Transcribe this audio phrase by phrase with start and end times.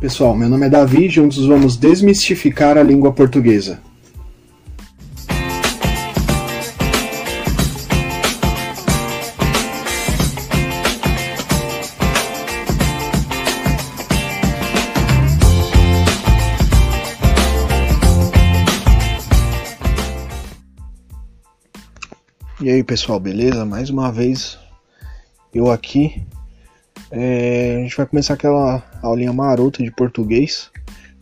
[0.00, 3.78] Pessoal, meu nome é Davi e juntos vamos desmistificar a língua portuguesa.
[22.58, 23.66] E aí pessoal, beleza?
[23.66, 24.58] Mais uma vez
[25.52, 26.24] eu aqui.
[27.10, 30.70] É, a gente vai começar aquela aulinha marota de português.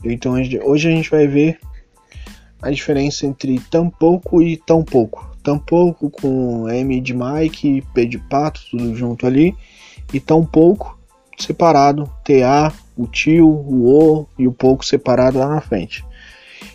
[0.05, 1.59] Então hoje a gente vai ver
[2.61, 5.37] a diferença entre tampouco e tão pouco.
[5.43, 9.57] Tampouco com M de Mike, P de pato, tudo junto ali.
[10.13, 10.99] E tão pouco
[11.39, 16.05] separado, TA, o tio, o O e o pouco separado lá na frente.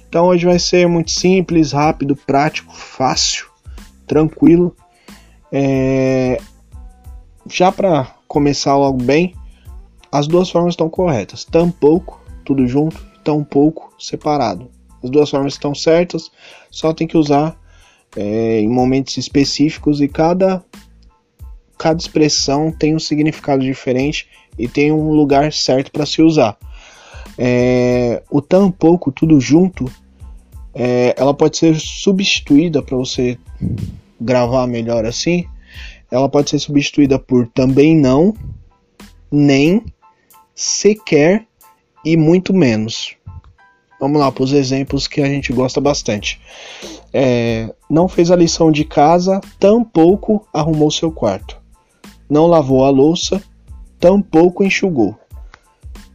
[0.08, 3.54] Então hoje vai ser muito simples, rápido, prático, fácil
[4.08, 4.76] tranquilo.
[5.52, 6.40] É...
[7.50, 9.36] Já para começar logo bem,
[10.12, 11.46] as duas formas estão corretas.
[11.46, 14.72] Tampouco, tudo junto, tampouco separado.
[15.04, 16.32] As duas formas estão certas,
[16.72, 17.56] só tem que usar
[18.18, 20.66] é, em momentos específicos e cada,
[21.78, 26.58] cada expressão tem um significado diferente e tem um lugar certo para se usar.
[27.38, 29.86] É, o tampouco, tudo junto,
[30.74, 33.38] é, ela pode ser substituída para você
[34.20, 35.46] gravar melhor assim.
[36.14, 38.34] Ela pode ser substituída por também não,
[39.32, 39.84] nem,
[40.54, 41.48] sequer
[42.06, 43.16] e muito menos.
[44.00, 46.40] Vamos lá para os exemplos que a gente gosta bastante.
[47.12, 51.62] É, não fez a lição de casa, tampouco arrumou seu quarto.
[52.30, 53.42] Não lavou a louça,
[54.00, 55.18] tampouco enxugou.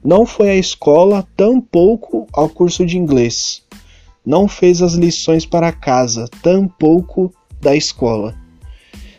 [0.04, 3.66] Não foi à escola, tampouco ao curso de inglês
[4.28, 7.32] não fez as lições para casa, tampouco
[7.62, 8.34] da escola.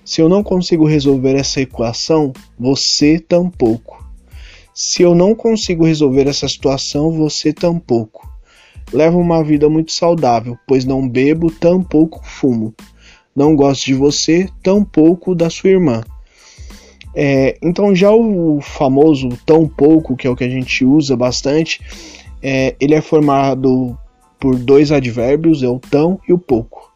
[0.09, 4.03] Se eu não consigo resolver essa equação, você tampouco.
[4.73, 8.27] Se eu não consigo resolver essa situação, você tampouco.
[8.91, 12.73] Levo uma vida muito saudável, pois não bebo, tampouco fumo.
[13.35, 16.03] Não gosto de você, tampouco da sua irmã.
[17.13, 21.79] É, então já o famoso tão pouco, que é o que a gente usa bastante,
[22.41, 23.95] é, ele é formado
[24.39, 26.88] por dois advérbios, é o tão e o pouco.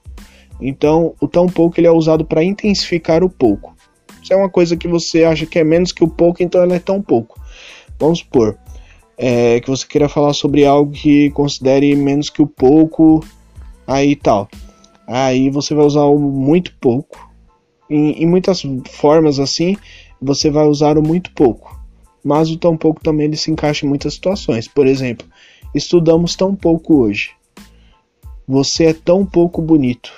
[0.62, 3.76] Então, o tão pouco ele é usado para intensificar o pouco.
[4.24, 6.76] Se é uma coisa que você acha que é menos que o pouco, então ela
[6.76, 7.40] é tão pouco.
[8.00, 8.58] Vamos supor
[9.18, 13.26] é, que você queira falar sobre algo que considere menos que o pouco,
[13.86, 14.48] aí tal.
[15.08, 17.30] Aí você vai usar o muito pouco.
[17.90, 19.76] Em, em muitas formas assim,
[20.22, 21.78] você vai usar o muito pouco.
[22.24, 24.68] Mas o tão pouco também ele se encaixa em muitas situações.
[24.68, 25.28] Por exemplo,
[25.74, 27.32] Estudamos tão pouco hoje.
[28.48, 30.14] Você é tão pouco bonito.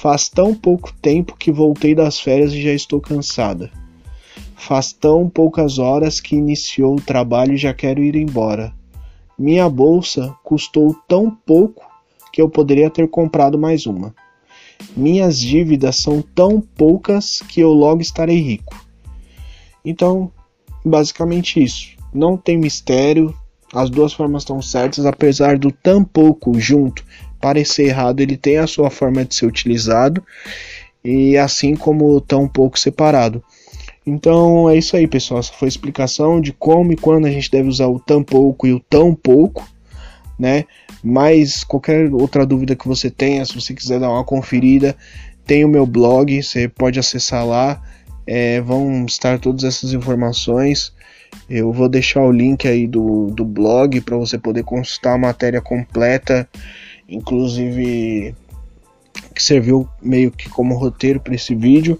[0.00, 3.70] Faz tão pouco tempo que voltei das férias e já estou cansada.
[4.56, 8.72] Faz tão poucas horas que iniciou o trabalho e já quero ir embora.
[9.38, 11.84] Minha bolsa custou tão pouco
[12.32, 14.14] que eu poderia ter comprado mais uma.
[14.96, 18.74] Minhas dívidas são tão poucas que eu logo estarei rico.
[19.84, 20.32] Então,
[20.82, 21.90] basicamente isso.
[22.10, 23.36] Não tem mistério,
[23.70, 27.04] as duas formas estão certas, apesar do tampouco junto
[27.40, 30.22] parecer errado, ele tem a sua forma de ser utilizado,
[31.04, 33.42] e assim como tão pouco separado.
[34.06, 35.40] Então é isso aí, pessoal.
[35.40, 38.72] Essa foi a explicação de como e quando a gente deve usar o tampouco e
[38.72, 39.68] o tão pouco,
[40.38, 40.64] né?
[41.02, 44.96] Mas qualquer outra dúvida que você tenha, se você quiser dar uma conferida,
[45.46, 47.82] tem o meu blog, você pode acessar lá.
[48.26, 50.92] É, vão estar todas essas informações.
[51.48, 55.60] Eu vou deixar o link aí do, do blog para você poder consultar a matéria
[55.60, 56.48] completa,
[57.10, 58.34] inclusive
[59.34, 61.98] que serviu meio que como roteiro para esse vídeo.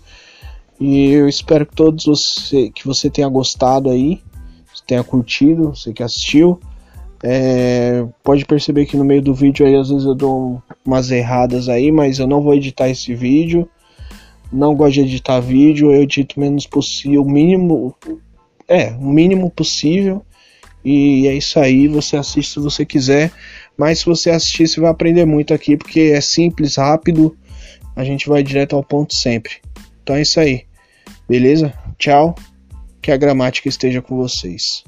[0.79, 4.23] E eu espero que todos você que você tenha gostado aí,
[4.87, 6.59] tenha curtido, você que assistiu.
[7.23, 11.69] É, pode perceber que no meio do vídeo aí às vezes eu dou umas erradas
[11.69, 13.69] aí, mas eu não vou editar esse vídeo.
[14.53, 17.95] Não gosto de editar vídeo, eu edito menos possível, o mínimo
[18.67, 20.25] é, o mínimo possível.
[20.85, 23.31] E é isso aí, você assiste se você quiser.
[23.81, 27.35] Mas se você assistir, você vai aprender muito aqui, porque é simples, rápido.
[27.97, 29.53] A gente vai direto ao ponto sempre.
[30.03, 30.67] Então é isso aí.
[31.27, 31.73] Beleza?
[31.97, 32.35] Tchau.
[33.01, 34.85] Que a gramática esteja com vocês.